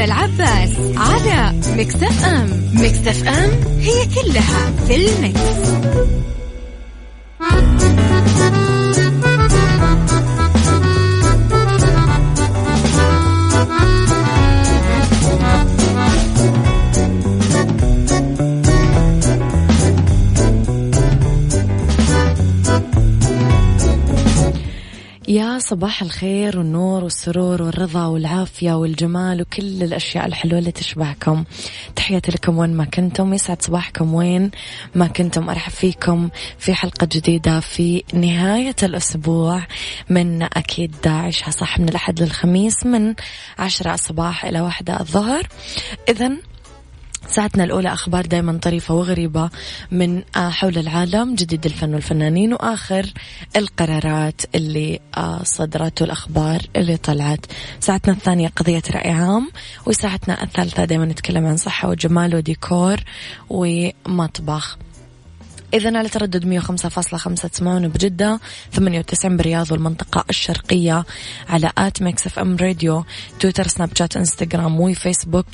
[0.00, 3.50] مع أميرة العباس على مكتف أم مكتف أم
[3.80, 5.70] هي كلها في المكس.
[25.70, 31.44] صباح الخير والنور والسرور والرضا والعافية والجمال وكل الأشياء الحلوة اللي تشبهكم
[31.96, 33.34] تحياتي لكم وين ما كنتم.
[33.34, 34.50] يسعد صباحكم وين
[34.94, 35.50] ما كنتم.
[35.50, 39.66] أرحب فيكم في حلقة جديدة في نهاية الأسبوع
[40.08, 43.14] من أكيد داعشها صح من الأحد للخميس من
[43.58, 45.48] عشرة الصباح إلى واحدة الظهر.
[46.08, 46.30] إذا
[47.28, 49.50] ساعتنا الأولى أخبار دايما طريفة وغريبة
[49.90, 53.06] من آه، حول العالم جديد الفن والفنانين وآخر
[53.56, 57.46] القرارات اللي آه، صدرت والأخبار اللي طلعت.
[57.80, 59.50] ساعتنا الثانية قضية رأي عام
[59.86, 62.96] وساعتنا الثالثة دايما نتكلم عن صحة وجمال وديكور
[63.50, 64.78] ومطبخ.
[65.74, 68.40] إذا على تردد 105.5 تسمعون بجدة
[68.72, 71.04] 98 برياض والمنطقة الشرقية
[71.48, 73.04] على at Mix FM Radio
[73.40, 75.46] تويتر سناب شات إنستغرام وفيسبوك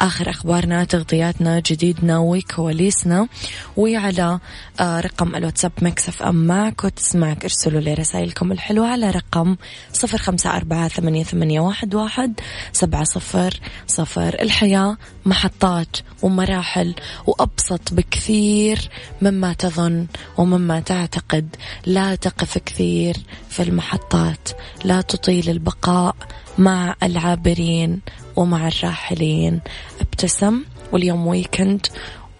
[0.00, 3.28] آخر أخبارنا تغطياتنا جديدنا وكواليسنا
[3.76, 4.38] وعلى
[4.80, 9.56] آه، رقم الواتساب Mix FM معك وتسمعك ارسلوا لي رسائلكم الحلوة على رقم
[10.04, 12.34] 054
[12.72, 14.36] سبعة صفر صفر.
[14.40, 14.96] الحياة
[15.26, 16.94] محطات ومراحل
[17.26, 18.88] وأبسط بكثير
[19.22, 20.06] مما تظن
[20.38, 23.16] ومما تعتقد لا تقف كثير
[23.48, 24.48] في المحطات
[24.84, 26.16] لا تطيل البقاء
[26.58, 28.00] مع العابرين
[28.36, 29.60] ومع الراحلين.
[30.00, 31.86] ابتسم واليوم weekend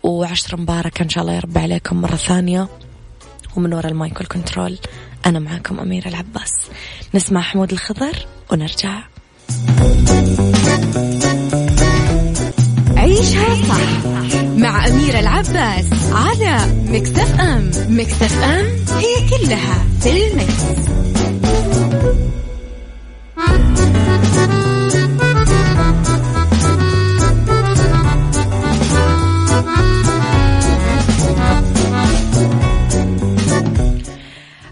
[0.02, 2.68] وعشرة مباركة إن شاء الله يا رب عليكم مرة ثانية.
[3.56, 4.78] ومن وراء ال mic وال control
[5.26, 6.52] أنا معكم أميرة العباس.
[7.14, 9.02] نسمع حمود الخضر ونرجع.
[12.96, 14.13] عيشها صح.
[14.64, 16.58] مع أميرة العباس على
[16.88, 18.66] Mix FM Mix FM
[18.98, 20.64] هي كلها في ال mix.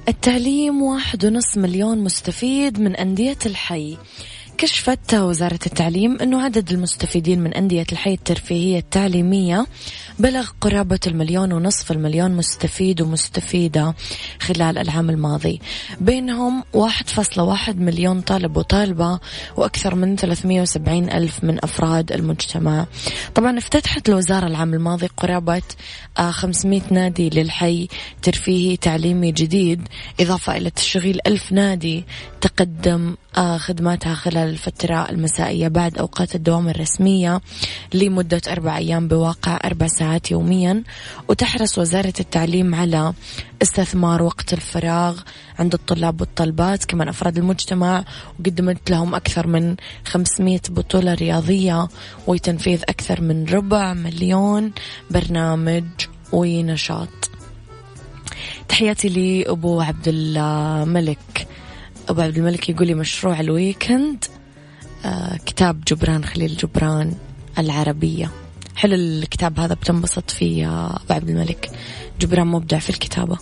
[0.08, 3.96] التعليم واحد ونص مليون مستفيد من أندية الحي
[4.62, 9.66] كشفت وزارة التعليم أنه عدد المستفيدين من أندية الحي الترفيهية التعليمية
[10.18, 13.94] بلغ قرابة المليون ونصف المليون مستفيد ومستفيدة
[14.40, 15.60] خلال العام الماضي.
[16.00, 19.20] بينهم 1.1 مليون طالب وطالبة
[19.56, 22.86] وأكثر من 370 ألف من أفراد المجتمع.
[23.34, 25.62] طبعا افتتحت الوزارة العام الماضي قرابة
[26.30, 27.88] 500 آه، نادي للحي
[28.22, 29.88] ترفيهي تعليمي جديد
[30.20, 32.04] إضافة إلى تشغيل ألف نادي
[32.40, 37.40] تقدم آه، خدماتها خلال الفترة المسائية بعد أوقات الدوام الرسمية
[37.94, 40.82] لمدة أربع أيام بواقع أربع ساعات يوميا.
[41.28, 43.12] وتحرص وزارة التعليم على
[43.62, 45.20] استثمار وقت الفراغ
[45.58, 46.84] عند الطلاب والطلبات.
[46.84, 48.04] كمان أفراد المجتمع
[48.40, 51.88] وقدمت لهم أكثر من 500 بطولة رياضية
[52.26, 54.72] وتنفيذ أكثر من ربع مليون
[55.10, 55.84] برنامج
[56.32, 57.30] ونشاط.
[58.68, 61.48] تحياتي لأبو عبد الملك.
[62.08, 64.24] أبو عبد الملك يقول لي مشروع الويكند.
[65.46, 67.12] كتاب جبران خليل جبران
[67.58, 68.30] العربية.
[68.76, 71.70] حلو الكتاب هذا بتنبسط فيه يا أبو عبد الملك.
[72.20, 73.38] جبران مبدع في الكتابة.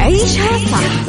[0.00, 1.08] عيشها صح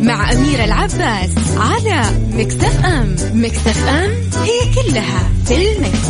[0.00, 4.10] مع أميرة العباس على مكتف أم مكتف أم
[4.42, 6.08] هي كلها في المكس.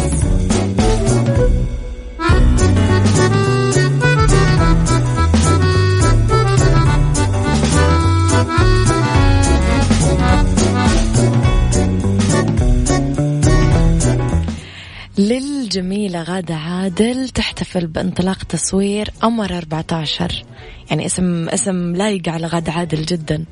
[15.79, 20.45] للجميلة غادة عادل تحتفل بانطلاق تصوير قمر 14
[20.91, 23.45] يعني اسم اسم لايق على غادة عادل جدا.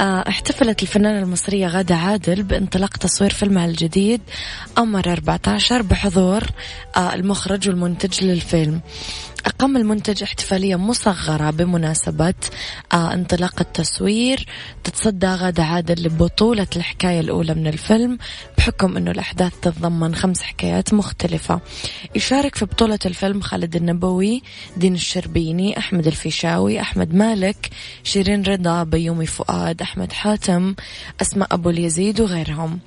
[0.00, 4.20] آه، احتفلت الفنانة المصرية غادة عادل بانطلاق تصوير فيلمها الجديد
[4.76, 6.42] قمر 14 بحضور
[6.96, 8.80] آه، المخرج والمنتج للفيلم.
[9.48, 12.34] أقام المنتج احتفالية مصغرة بمناسبة
[12.92, 14.46] آه انطلاق التصوير.
[14.84, 18.18] تتصدى غادة عادل لبطولة الحكاية الأولى من الفيلم
[18.58, 21.60] بحكم أنه الأحداث تتضمن خمس حكايات مختلفة.
[22.14, 24.42] يشارك في بطولة الفيلم خالد النبوي
[24.76, 27.70] دين الشربيني أحمد الفيشاوي أحمد مالك
[28.04, 30.74] شيرين رضا بيومي فؤاد أحمد حاتم
[31.22, 32.78] أسماء أبو اليزيد وغيرهم.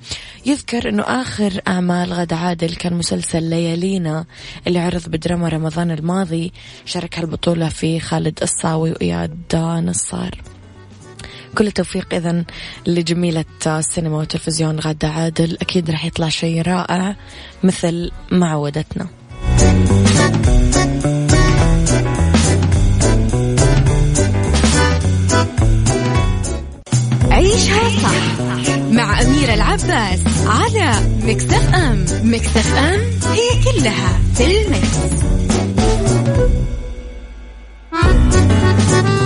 [0.46, 4.24] يذكر أنه آخر أعمال غادة عادل كان مسلسل ليالينا
[4.66, 6.51] اللي عرض بدراما رمضان الماضي.
[6.84, 10.42] شارك هالبطولة في خالد الصاوي وإياد نصار
[11.54, 12.44] كل التوفيق إذا
[12.86, 15.58] لجميلة السينما والتلفزيون غادة عادل.
[15.60, 17.16] أكيد راح يطلع شيء رائع
[17.62, 19.06] مثل ما عودتنا
[27.30, 28.42] عيشها صح
[28.90, 32.04] مع أميرة العباس على مكتف أم.
[32.24, 33.00] مكتف أم
[33.32, 34.96] هي كلها في المكس.
[37.92, 39.21] Thank you.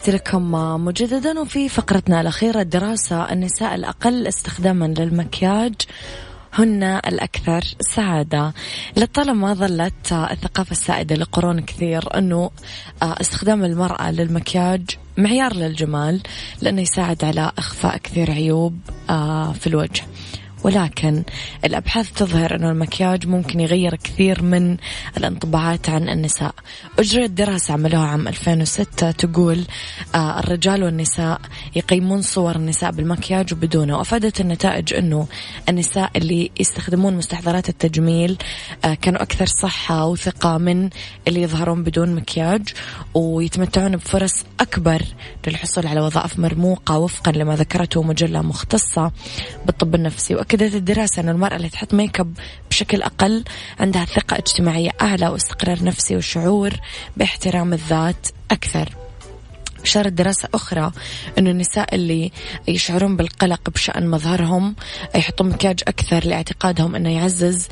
[0.00, 0.52] تحياتي لكم
[0.84, 5.74] مجددا وفي فقرتنا الأخيرة الدراسة النساء الأقل استخداما للمكياج
[6.52, 8.52] هن الأكثر سعادة.
[8.96, 12.50] لطالما ظلت الثقافة السائدة لقرون كثير أنه
[13.02, 14.82] استخدام المرأة للمكياج
[15.16, 16.20] معيار للجمال
[16.60, 18.78] لأنه يساعد على إخفاء كثير عيوب
[19.60, 20.02] في الوجه.
[20.64, 21.22] ولكن
[21.64, 24.76] الأبحاث تظهر أن المكياج ممكن يغير كثير من
[25.16, 26.54] الانطباعات عن النساء.
[26.98, 29.64] أجريت دراسة عملوها عام 2006 تقول
[30.14, 31.40] آه الرجال والنساء
[31.76, 35.26] يقيمون صور النساء بالمكياج وبدونه وأفادت النتائج أنه
[35.68, 38.36] النساء اللي يستخدمون مستحضرات التجميل
[38.84, 40.90] آه كانوا أكثر صحة وثقة من
[41.28, 42.68] اللي يظهرون بدون مكياج
[43.14, 45.02] ويتمتعون بفرص أكبر
[45.46, 49.12] للحصول على وظائف مرموقة وفقا لما ذكرته مجلة مختصة
[49.66, 50.34] بالطب النفسي.
[50.50, 52.38] أكدت الدراسة أن المرأة اللي تحط ميك أب
[52.70, 53.44] بشكل أقل
[53.80, 56.72] عندها ثقة اجتماعية أعلى واستقرار نفسي وشعور
[57.16, 58.99] باحترام الذات أكثر.
[59.84, 60.92] أشارت دراسة أخرى
[61.38, 62.32] أنه النساء اللي
[62.68, 64.76] يشعرون بالقلق بشأن مظهرهم
[65.14, 67.68] يحطون مكياج أكثر لاعتقادهم أنه يعزز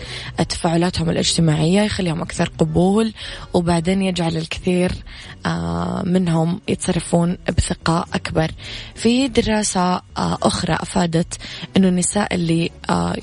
[0.48, 3.12] تفاعلاتهم الاجتماعية يخليهم أكثر قبول
[3.54, 4.92] وبعدين يجعل الكثير
[5.46, 8.50] آه، منهم يتصرفون بثقة أكبر.
[8.94, 10.02] في دراسة آه،
[10.42, 11.38] أخرى أفادت
[11.76, 13.16] أنه النساء اللي آه،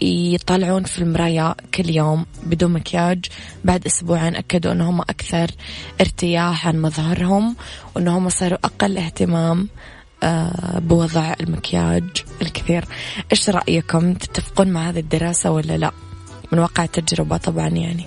[0.00, 3.24] يطالعون في المراية كل يوم بدون مكياج.
[3.64, 5.50] بعد أسبوعين أكدوا أنهم أكثر
[6.00, 7.56] ارتياح عن مظهرهم
[7.94, 9.68] وأنهم صاروا أقل اهتمام
[10.22, 12.04] آه، بوضع المكياج
[12.42, 12.84] الكثير.
[13.32, 15.90] إيش رأيكم؟ تتفقون مع هذه الدراسة ولا لا؟
[16.52, 18.06] من واقع التجربة طبعا يعني.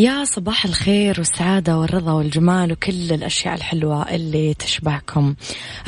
[0.00, 5.34] يا صباح الخير والسعادة والرضا والجمال وكل الأشياء الحلوة اللي تشبهكم.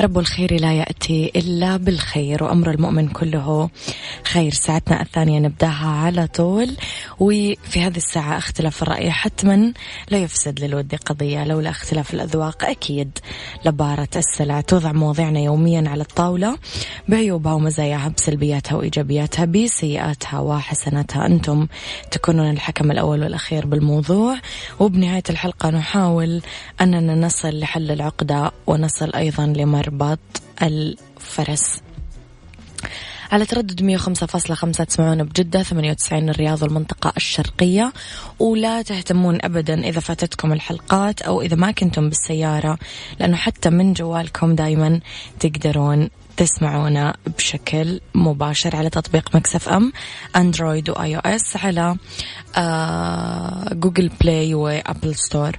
[0.01, 3.69] رب الخير لا يأتي إلا بالخير وأمر المؤمن كله
[4.23, 4.53] خير.
[4.53, 6.71] ساعتنا الثانية نبدأها على طول.
[7.19, 9.73] وفي هذه الساعة اختلاف الرأي حتما
[10.09, 13.17] لا يفسد للود قضية لولا اختلاف الأذواق أكيد.
[13.65, 16.57] لبارة السلع توضع مواضيعنا يوميا على الطاولة
[17.07, 21.25] بعيوبها ومزاياها بسلبياتها وإيجابياتها بسيئاتها وحسناتها.
[21.25, 21.67] أنتم
[22.11, 24.00] تكونون الحكم الأول والأخير بالموضوع.
[24.79, 26.41] وبنهاية الحلقة نحاول
[26.81, 30.19] أننا نصل لحل العقدة ونصل أيضا لمربط
[30.61, 31.81] الفرس.
[33.31, 37.93] على تردد 105.5 تسمعون بجدة 98 الرياض والمنطقة الشرقية.
[38.39, 42.77] ولا تهتمون أبدا إذا فاتتكم الحلقات أو إذا ما كنتم بالسيارة
[43.19, 44.99] لأنه حتى من جوالكم دايما
[45.39, 46.09] تقدرون
[46.41, 49.93] تسمعونا بشكل مباشر على تطبيق Mix FM
[50.35, 51.97] Android و iOS على
[53.73, 55.51] Google Play و App Store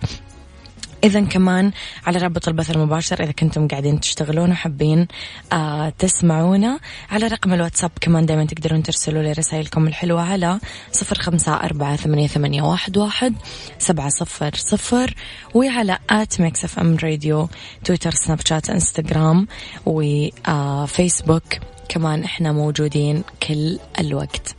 [1.04, 1.73] إذا كمان
[2.06, 5.09] على رابط البث المباشر إذا كنتم قاعدين تشتغلون وحابين
[5.52, 6.80] آه تسمعونا
[7.11, 10.23] على رقم الواتساب كمان دائما تقدرون ترسلوا لي رسائلكم الحلوة.
[10.23, 10.61] على
[10.92, 13.35] صفر خمسة أربعة ثمانية, ثمانية واحد, واحد
[13.78, 15.14] سبعة صفر صفر
[15.54, 17.49] وعلى at Mix FM Radio
[17.85, 19.47] تويتر سناب شات إنستغرام
[19.87, 21.42] وفيسبوك
[21.88, 24.54] كمان إحنا موجودين كل الوقت.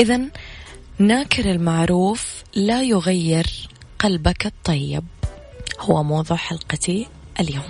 [0.00, 0.20] إذا
[0.98, 3.46] ناكر المعروف لا يغير
[4.00, 5.04] قلبك الطيب.
[5.80, 7.06] هو موضوع حلقتي
[7.40, 7.62] اليوم.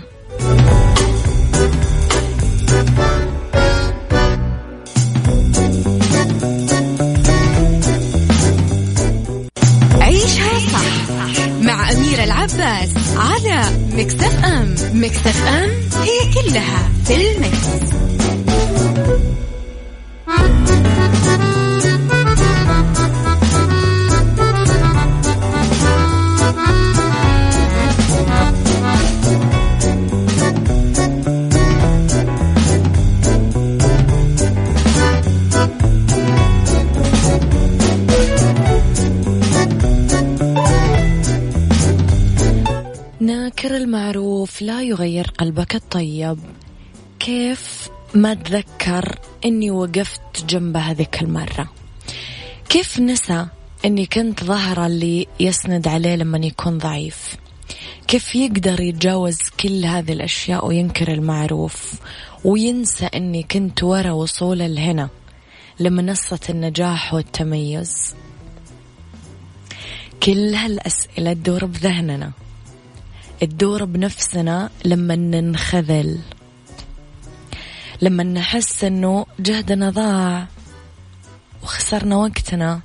[10.00, 14.74] عيشها صح مع أميرة العباس على مكتف أم.
[14.94, 15.70] مكتف أم
[16.02, 17.90] هي كلها في المكس.
[44.80, 46.38] لا يغير قلبك الطيب.
[47.18, 51.68] كيف ما تذكر إني وقفت جنبه هذيك المرة؟
[52.68, 53.46] كيف نسى
[53.84, 57.36] إني كنت ظهره اللي يسند عليه لما يكون ضعيف؟
[58.08, 61.94] كيف يقدر يتجاوز كل هذه الأشياء وينكر المعروف
[62.44, 65.08] وينسى إني كنت ورا وصوله لهنا
[65.80, 68.14] لمنصة النجاح والتميز؟
[70.22, 72.32] كل هالأسئلة تدور بذهننا.
[73.40, 76.18] تدور بنفسنا لما ننخذل.
[78.02, 80.46] لما نحس إنه جهدنا ضاع
[81.62, 82.80] وخسرنا وقتنا.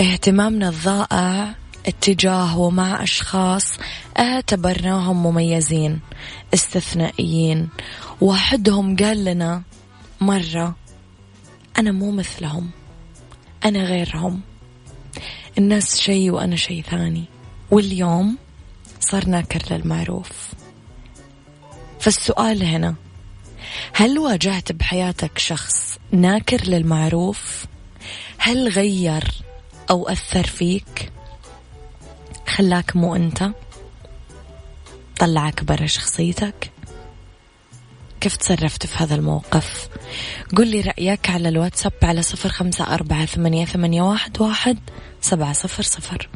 [0.00, 1.54] اهتمامنا الضائع
[1.86, 3.78] اتجاه ومع أشخاص
[4.18, 6.00] اعتبرناهم مميزين
[6.54, 7.68] استثنائيين.
[8.20, 9.62] واحدهم قال لنا
[10.20, 10.76] مرة
[11.78, 12.70] أنا مو مثلهم
[13.64, 14.40] أنا غيرهم.
[15.58, 17.24] الناس شيء وأنا شيء ثاني.
[17.70, 18.43] واليوم
[19.04, 20.52] صار ناكر للمعروف
[22.00, 22.94] فالسؤال هنا
[23.94, 27.64] هل واجهت بحياتك شخص ناكر للمعروف؟
[28.38, 29.24] هل غير
[29.90, 31.12] أو أثر فيك؟
[32.46, 33.50] خلاك مو أنت؟
[35.18, 36.70] طلعك برا شخصيتك؟
[38.20, 39.88] كيف تصرفت في هذا الموقف؟
[40.56, 44.78] قل لي رأيك على الواتساب على صفر خمسة أربعة ثمانية, ثمانية واحد, واحد
[45.20, 46.28] سبعة صفر صفر.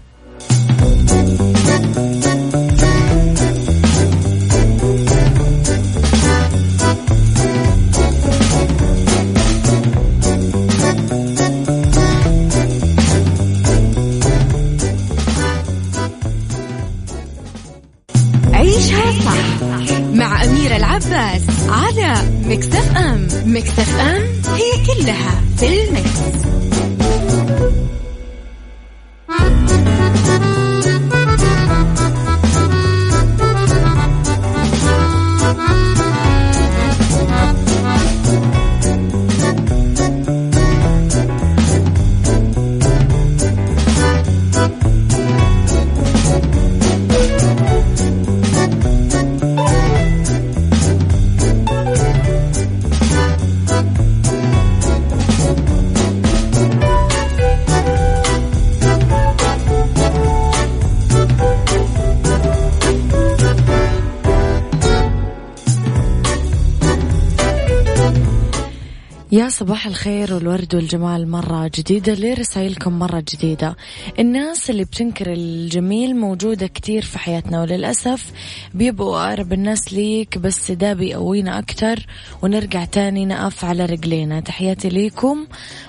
[69.33, 73.77] يا صباح الخير والورد والجمال مرة جديدة ليه رسائلكم مرة جديدة.
[74.19, 78.33] الناس اللي بتنكر الجميل موجودة كتير في حياتنا وللأسف
[78.75, 82.07] بيبقوا أقرب الناس ليك بس ده بيقوينا أكتر.
[82.43, 84.41] ونرجع تاني نقف على رجلينا.
[84.41, 85.47] تحياتي ليكم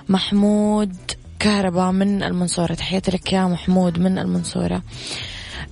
[0.09, 0.95] محمود
[1.39, 2.73] كهرباء من المنصورة.
[2.73, 4.81] تحياتي لك يا محمود من المنصورة.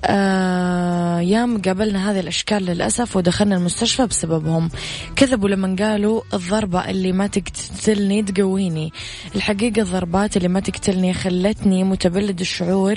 [0.06, 4.70] آه يام قابلنا هذه الأشكال للأسف ودخلنا المستشفى بسببهم.
[5.16, 8.94] كذبوا لما قالوا الضربة اللي ما تقتلني تقويني.
[9.36, 12.96] الحقيقة الضربات اللي ما تقتلني خلتني متبلد الشعور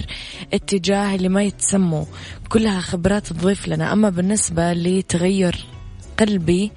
[0.55, 2.05] اتجاه اللي ما يتسموا
[2.49, 3.93] كلها خبرات تضيف لنا.
[3.93, 5.67] أما بالنسبة لتغير
[6.19, 6.73] قلبي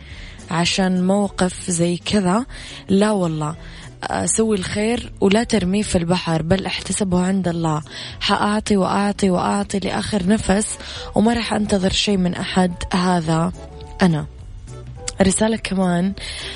[0.52, 2.46] عشان موقف زي كذا
[2.90, 3.56] لا والله.
[4.26, 7.82] سوي الخير ولا ترميه في البحر بل أحتسبه عند الله.
[8.20, 10.78] حأعطي وأعطي وأعطي لآخر نفس
[11.16, 12.72] وما راح أنتظر شيء من أحد.
[12.94, 13.52] هذا
[14.02, 14.26] أنا.
[15.22, 16.14] رسالة كمان.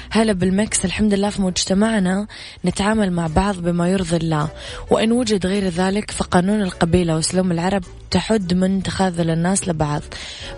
[0.09, 2.27] هلا بالمكس الحمد لله في مجتمعنا
[2.65, 4.49] نتعامل مع بعض بما يرضي الله.
[4.91, 10.01] وإن وجد غير ذلك فقانون القبيلة وسلوم العرب تحد من تخاذل الناس لبعض.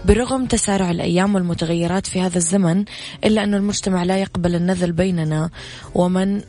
[0.06, 2.86] برغم تسارع الأيام والمتغيرات في هذا الزمن
[3.24, 5.50] إلا أن المجتمع لا يقبل النذل بيننا.
[5.96, 6.42] ومن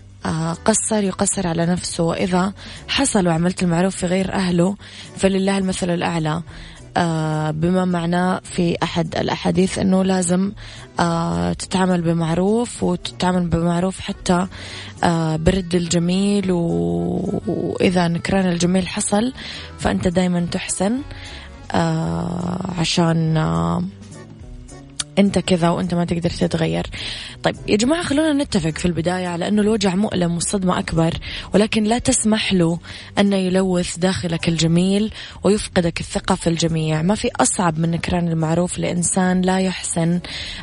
[0.64, 2.04] قصر يقصر على نفسه.
[2.04, 2.52] وإذا
[2.88, 4.76] حصل وعملت المعروف في غير أهله
[5.16, 6.42] فلله المثل الأعلى.
[6.96, 10.52] آه، بما معناه في أحد الأحاديث أنه لازم
[11.00, 14.46] آه، تتعامل بمعروف وتتعامل بمعروف حتى
[15.36, 16.50] برد الجميل.
[16.50, 19.32] وإذا نكران الجميل حصل
[19.78, 20.98] فأنت دايما تحسن
[22.78, 23.36] عشان
[25.20, 26.86] انت كذا وانت ما تقدر تتغير.
[27.42, 31.14] طيب يا جماعة خلونا نتفق في البداية على أنه الوجع مؤلم والصدمة أكبر
[31.54, 32.78] ولكن لا تسمح له
[33.18, 35.12] أنه يلوث داخلك الجميل
[35.44, 37.02] ويفقدك الثقة في الجميع.
[37.02, 40.20] ما في أصعب من نكران المعروف لإنسان لا يحسن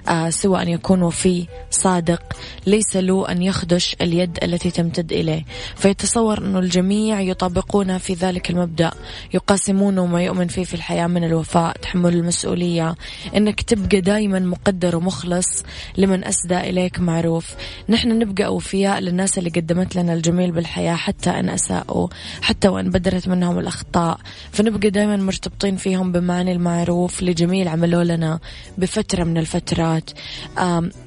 [0.09, 2.21] آه سوى أن يكون وفي صادق
[2.67, 5.45] ليس له أن يخدش اليد التي تمتد إليه.
[5.75, 8.91] فيتصور أنه الجميع يطابقون في ذلك المبدأ
[9.33, 12.95] يقاسمون ما يؤمن فيه في الحياة من الوفاء تحمل المسؤولية
[13.35, 15.63] أنك تبقى دائما مقدر ومخلص
[15.97, 17.55] لمن أسدى إليك معروف.
[17.89, 22.07] نحن نبقى أوفياء للناس اللي قدمت لنا الجميل بالحياة حتى أن أساءوا
[22.41, 24.19] حتى وأن بدرت منهم الأخطاء.
[24.51, 28.39] فنبقى دائما مرتبطين فيهم بمعنى المعروف لجميل عملوا لنا
[28.77, 30.09] بفترة من الفترات.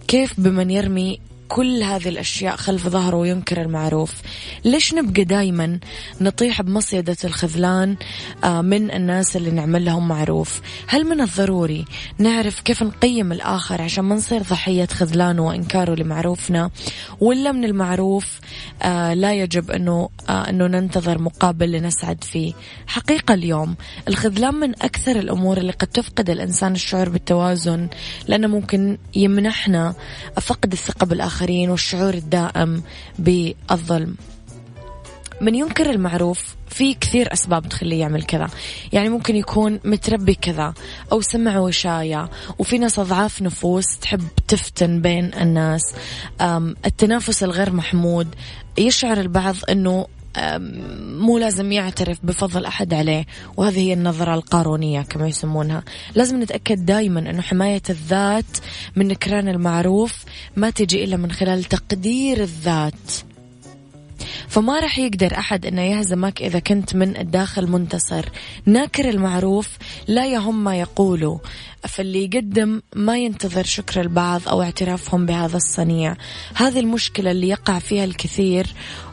[0.09, 4.15] كيف بمن يرمي كل هذه الأشياء خلف ظهره وينكر المعروف.
[4.65, 5.79] ليش نبقى دايما
[6.21, 7.97] نطيح بمصيدة الخذلان
[8.45, 11.85] آه، من الناس اللي نعمل لهم معروف؟ هل من الضروري
[12.19, 16.71] نعرف كيف نقيم الآخر عشان ما نصير ضحية خذلانه وإنكاره لمعروفنا؟
[17.21, 18.41] ولا من المعروف
[18.83, 22.53] آه، لا يجب أنه آه، أنه ننتظر مقابل لنسعد فيه؟
[22.87, 23.75] حقيقة اليوم
[24.09, 27.89] الخذلان من أكثر الأمور اللي قد تفقد الإنسان الشعور بالتوازن
[28.29, 29.95] لأنه ممكن يمنحنا
[30.41, 32.83] فقد الثقة بالآخر الآخرين والشعور الدائم
[33.19, 34.17] بالظلم.
[35.41, 38.49] من ينكر المعروف في كثير أسباب تخليه يعمل كذا.
[38.93, 40.75] يعني ممكن يكون متربي كذا
[41.13, 45.95] أو سمع وشاية وفي ناس أضعاف نفوس تحب تفتن بين الناس.
[46.87, 48.29] التنافس الغير محمود.
[48.79, 50.07] يشعر البعض أنه
[51.19, 53.27] مو لازم يعترف بفضل أحد عليه.
[53.57, 55.83] وهذه هي النظرة القارونية كما يسمونها.
[56.15, 58.59] لازم نتأكد دائما أنه حماية الذات
[58.97, 60.25] من نكران المعروف
[60.57, 63.30] ما تجي إلا من خلال تقدير الذات.
[64.49, 68.25] فما راح يقدر أحد أنه يهزمك إذا كنت من الداخل منتصر.
[68.67, 69.69] ناكر المعروف
[70.09, 71.41] لا يهم ما يقوله
[71.89, 76.17] فاللي يقدم ما ينتظر شكر البعض أو اعترافهم بهذا الصنيع.
[76.55, 78.67] هذه المشكلة اللي يقع فيها الكثير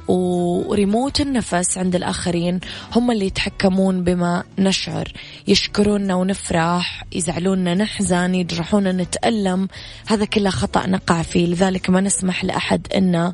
[0.08, 2.60] وريموت النفس عند الآخرين
[2.96, 5.13] هم اللي يتحكمون بما نشعر.
[5.48, 9.67] يشكرونا ونفرح يزعلونا نحزن يجرحونا نتألم.
[10.08, 13.34] هذا كله خطأ نقع فيه لذلك ما نسمح لأحد أنه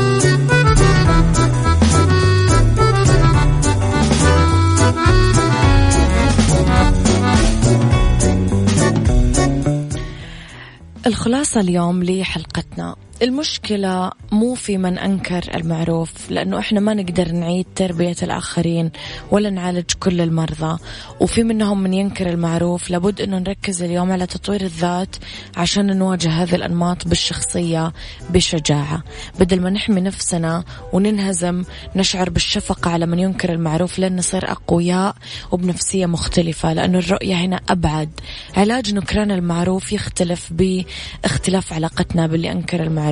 [11.05, 12.95] الخلاصة اليوم لحلقتنا.
[13.21, 18.91] المشكلة مو في من أنكر المعروف لأنه إحنا ما نقدر نعيد تربية الآخرين
[19.31, 20.79] ولا نعالج كل المرضى.
[21.19, 25.15] وفي منهم من ينكر المعروف لابد أنه نركز اليوم على تطوير الذات
[25.57, 27.93] عشان نواجه هذه الأنماط بالشخصية
[28.29, 29.03] بشجاعة.
[29.39, 31.63] بدل ما نحمي نفسنا وننهزم
[31.95, 35.15] نشعر بالشفقة على من ينكر المعروف لن نصير أقوياء
[35.51, 36.73] وبنفسية مختلفة.
[36.73, 38.09] لأنه الرؤية هنا أبعد.
[38.57, 43.10] علاج نكران المعروف يختلف باختلاف علاقتنا باللي أنكر المعروف.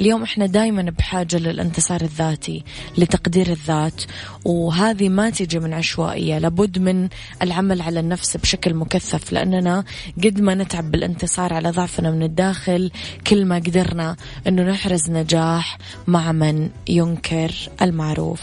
[0.00, 2.64] اليوم إحنا دائما بحاجة للانتصار الذاتي
[2.98, 4.02] لتقدير الذات
[4.44, 6.38] وهذه ما تيجي من عشوائية.
[6.38, 7.08] لابد من
[7.42, 9.84] العمل على النفس بشكل مكثف لأننا
[10.24, 12.90] قد ما نتعب بالانتصار على ضعفنا من الداخل
[13.26, 18.42] كل ما قدرنا أنه نحرز نجاح مع من ينكر المعروف.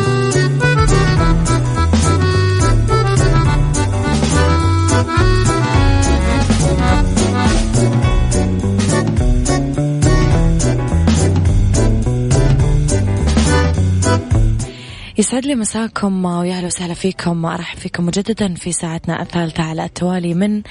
[15.21, 20.33] يسعد لي مساكم ويا أهلا وسهلا فيكم أرحب فيكم مجددا في ساعتنا الثالثة على التوالي
[20.33, 20.61] من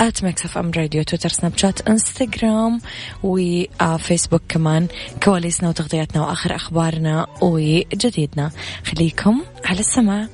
[0.00, 2.80] ات Mix FM راديو تويتر سناب شات انستغرام
[3.22, 4.86] وفيسبوك كمان.
[5.22, 8.50] كواليسنا وتغطياتنا وآخر أخبارنا وجديدنا.
[8.84, 10.26] خليكم على السماع.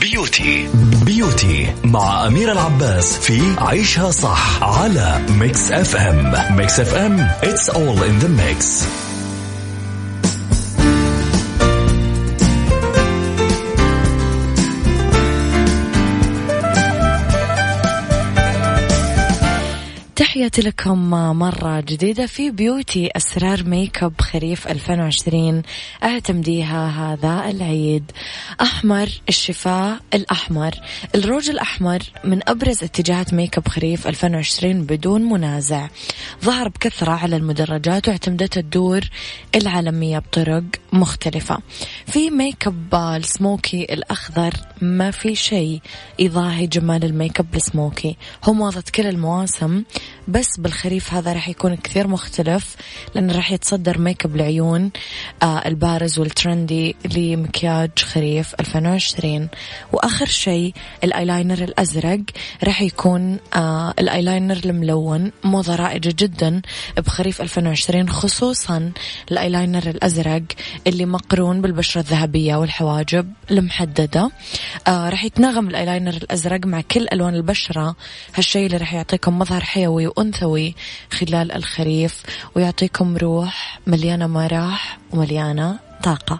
[0.00, 0.68] بيوتي
[1.04, 8.24] بيوتي مع أمير العباس في عيشها صح على Mix FM Mix FM it's all in
[8.24, 8.86] the mix.
[20.40, 25.62] تحياتي لكم مرة جديدة في beauty أسرار ميك أب خريف 2020
[26.04, 28.10] اعتمديها هذا العيد.
[28.60, 30.74] أحمر الشفاء الأحمر.
[31.14, 35.88] الروج الأحمر من أبرز اتجاهات ميك أب خريف 2020 بدون منازع.
[36.44, 39.00] ظهر بكثرة على المدرجات واعتمدت الدور
[39.54, 41.58] العالمية بطرق مختلفة.
[42.06, 45.80] في makeup ال smoky الأخضر ما في شيء
[46.18, 48.16] يضاهي جمال ال makeup ال smoky.
[48.44, 49.82] هو موضة كل المواسم
[50.30, 52.76] بس بالخريف هذا راح يكون كثير مختلف
[53.14, 54.90] لأنه راح يتصدر ميك اب العيون
[55.42, 59.48] البارز وال trendy لمكياج خريف 2020
[59.92, 62.20] وآخر شيء الأيلاينر الأزرق
[62.64, 66.62] راح يكون آه الأيلاينر الملون موضة رائجة جدا
[66.96, 68.92] بخريف 2020 خصوصا
[69.30, 70.42] الأيلاينر الأزرق
[70.86, 74.30] اللي مقرون بالبشرة الذهبية والحواجب المحددة.
[74.86, 77.96] آه راح يتناغم الأيلاينر الأزرق مع كل ألوان البشرة.
[78.34, 80.74] هالشيء اللي راح يعطيكم مظهر حيوي ذكوي وأنثوي
[81.10, 82.22] خلال الخريف
[82.54, 86.38] ويعطيكم روح مليانة مراح ومليانة طاقة.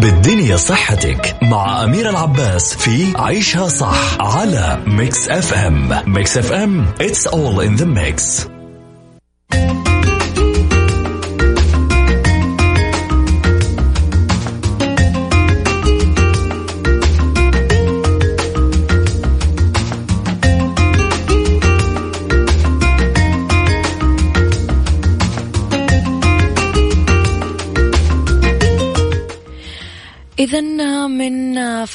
[0.00, 7.60] بالدنيا صحتك مع أمير العباس في عيشها صح على Mix FM Mix FM it's all
[7.60, 8.55] in the mix.
[9.52, 10.05] إذا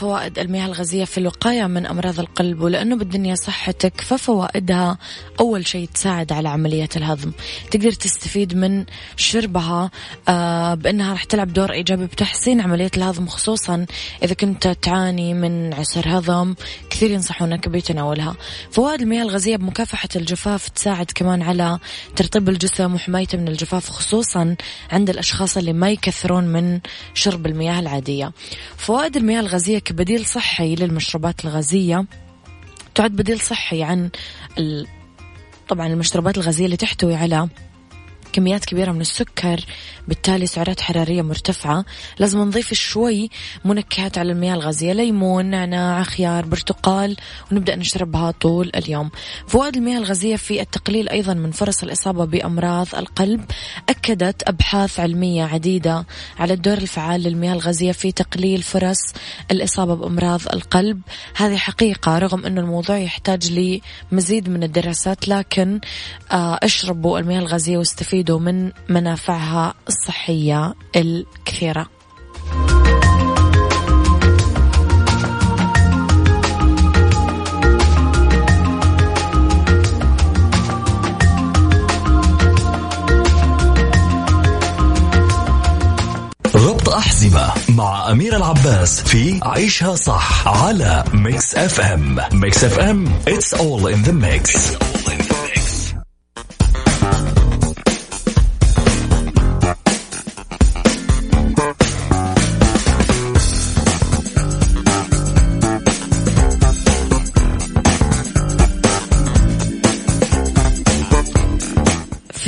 [0.02, 4.98] فوائد المياه الغازية في الوقاية من أمراض القلب ولأنه بالدنيا صحتك ففوائدها
[5.40, 7.32] أول شيء تساعد على عملية الهضم.
[7.72, 8.86] تقدر تستفيد من
[9.16, 9.92] شربها
[10.30, 13.86] آه، بأنها راح تلعب دور إيجابي بتحسين عملية الهضم خصوصا
[14.24, 16.56] إذا كنت تعاني من عسر هضم
[16.90, 18.36] كثير ينصحونك بتناولها.
[18.72, 21.80] فوائد المياه الغازية بمكافحة الجفاف تساعد كمان على
[22.16, 24.56] ترطيب الجسم وحمايته من الجفاف خصوصا
[24.92, 26.80] عند الأشخاص اللي ما يكثرون من
[27.14, 28.32] شرب المياه العادية.
[28.78, 32.06] فوائد المياه الغازية كبديل صحي للمشروبات الغازية.
[32.96, 34.10] تعد بديل صحي عن
[35.70, 37.50] طبعا المشروبات الغازية اللي تحتوي على
[38.32, 39.66] كميات كبيرة من السكر
[40.08, 41.86] بالتالي سعرات حرارية مرتفعة.
[42.20, 43.30] لازم نضيف شوي
[43.66, 47.18] منكهات على المياه الغازية ليمون نعناع خيار برتقال
[47.52, 49.10] ونبدأ نشربها طول اليوم.
[49.48, 53.46] فوائد المياه الغازية في التقليل أيضا من فرص الإصابة بأمراض القلب.
[53.90, 56.06] أكدت أبحاث علمية عديدة
[56.40, 59.14] على الدور الفعال للمياه الغازية في تقليل فرص
[59.52, 61.02] الإصابة بأمراض القلب.
[61.36, 63.52] هذه حقيقة رغم أن الموضوع يحتاج
[64.12, 65.80] لمزيد من الدراسات لكن
[66.32, 71.88] آه، أشربوا المياه الغازية واستفيدوا من منافعها الصحية الكثيرة
[86.56, 93.88] ربط أحزمة مع أمير العباس في عيشها صح على Mix FM Mix FM it's all
[93.88, 95.31] in the mix, It's all in the mix.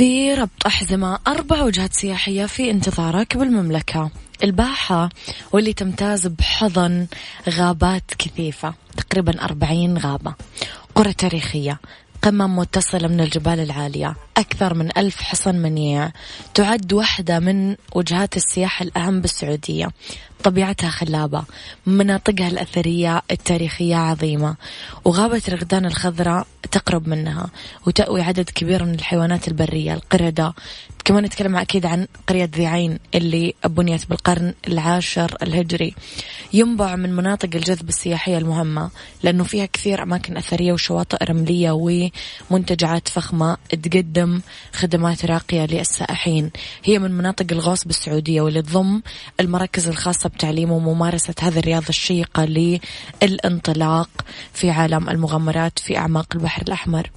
[0.04, 4.10] في ربط أحزمة أربع وجهات سياحية في انتظارك بالمملكة.
[4.44, 5.08] الباحة
[5.52, 7.06] واللي تمتاز بحضن
[7.48, 10.34] غابات كثيفة تقريبا أربعين غابة.
[10.94, 11.80] قرى تاريخية
[12.24, 14.16] قمم متصلة من الجبال العالية.
[14.36, 16.10] أكثر من ألف حصن منيع.
[16.54, 19.90] تعد واحدة من وجهات السياحة الأهم بالسعودية.
[20.44, 21.44] طبيعتها خلابة.
[21.86, 24.56] مناطقها الأثرية التاريخية عظيمة.
[25.04, 27.50] وغابة رغدان الخضراء تقرب منها
[27.86, 30.54] وتأوي عدد كبير من الحيوانات البرية القردة.
[31.04, 35.94] كمان نتكلم أكيد عن قرية ذي عين اللي بنيت بالقرن العاشر الهجري.
[36.52, 38.90] ينبع من مناطق الجذب السياحية المهمة
[39.22, 41.70] لأنه فيها كثير أماكن أثرية وشواطئ رملية
[42.50, 44.40] ومنتجعات فخمة تقدم
[44.72, 46.50] خدمات راقية للسائحين.
[46.84, 49.02] هي من مناطق الغوص بالسعودية واللي تضم
[49.40, 52.44] المراكز الخاصة بتعليم وممارسة هذه الرياضة الشيقة
[53.22, 54.10] للانطلاق
[54.52, 57.10] في عالم المغامرات في أعماق البحر الأحمر.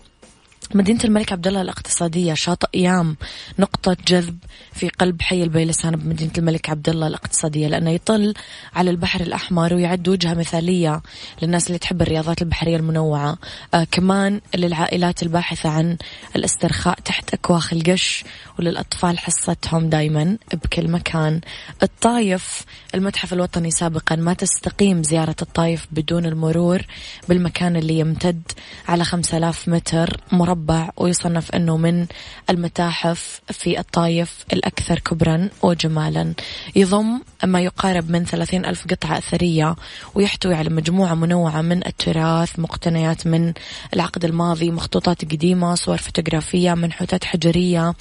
[0.76, 3.18] مدينة الملك عبدالله الاقتصادية شاطئ يام
[3.60, 4.38] نقطة جذب
[4.74, 8.34] في قلب حي البيلسان بمدينة الملك عبدالله الاقتصادية لأنه يطل
[8.76, 11.02] على البحر الأحمر ويعد وجهة مثالية
[11.42, 13.38] للناس اللي تحب الرياضات البحرية المنوعة.
[13.74, 15.98] آه كمان للعائلات الباحثة عن
[16.36, 18.24] الاسترخاء تحت أكواخ القش
[18.60, 21.42] وللأطفال حصتهم دايما بكل مكان.
[21.84, 22.62] الطايف
[22.96, 26.82] المتحف الوطني سابقا ما تستقيم زيارة الطايف بدون المرور
[27.30, 28.42] بالمكان اللي يمتد
[28.88, 30.57] على 5000 متر مربع
[30.98, 32.06] ويصنف أنه من
[32.50, 36.34] المتاحف في الطايف الأكثر كبرا وجمالا.
[36.76, 39.76] يضم ما يقارب من 30 ألف قطعة أثرية
[40.16, 43.54] ويحتوي على مجموعة منوعة من التراث مقتنيات من
[43.94, 47.94] العقد الماضي مخطوطات قديمة صور فوتوغرافية منحوتات حجرية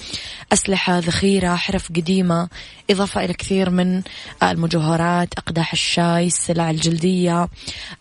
[0.53, 2.49] أسلحة ذخيرة حرف قديمة
[2.89, 4.01] إضافة إلى كثير من
[4.43, 7.47] المجوهرات أقداح الشاي السلع الجلدية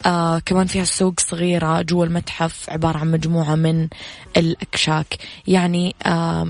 [0.07, 3.89] آه كمان فيها سوق صغيرة جوا المتحف عبارة عن مجموعة من
[4.37, 5.19] الأكشاك.
[5.47, 6.49] يعني آه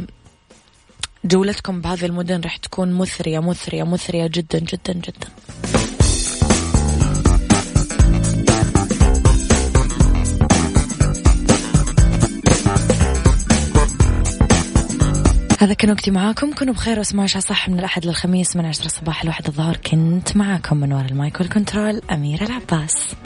[1.27, 5.29] جولتكم بهذه المدن راح تكون مثرية مثرية مثرية جدا جدا جدا.
[15.61, 16.53] هذا كان وقتي معاكم.
[16.53, 19.77] كونوا بخير واسمعوا صح من الأحد للخميس من عشرة صباح لواحد الظهر.
[19.77, 23.15] كنت معاكم من وراء المايك والكنترول أميرة العباس.